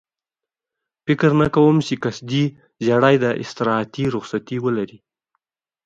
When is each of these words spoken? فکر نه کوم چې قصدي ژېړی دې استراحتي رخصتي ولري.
فکر 1.05 1.29
نه 1.41 1.47
کوم 1.55 1.75
چې 1.87 1.93
قصدي 2.03 2.43
ژېړی 2.85 3.15
دې 3.23 3.31
استراحتي 3.43 4.03
رخصتي 4.15 4.57
ولري. 4.65 4.97